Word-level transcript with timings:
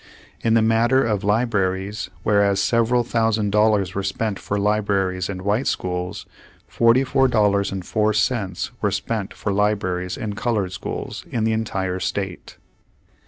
In 0.43 0.55
the 0.55 0.63
matter 0.63 1.05
of 1.05 1.23
libraries, 1.23 2.09
whereas 2.23 2.59
several 2.59 3.03
thousand 3.03 3.51
dollars 3.51 3.93
were 3.93 4.01
spent 4.01 4.39
for 4.39 4.57
libraries 4.57 5.29
in 5.29 5.43
white 5.43 5.67
schools, 5.67 6.25
$44.04 6.71 8.69
were 8.81 8.91
spent 8.91 9.33
for 9.35 9.53
libraries 9.53 10.17
in 10.17 10.33
colored 10.33 10.71
schools 10.71 11.23
in 11.29 11.43
the 11.43 11.53
entire 11.53 11.99
state. 11.99 12.57